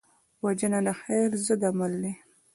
[0.43, 2.13] وژنه د خیر ضد عمل دی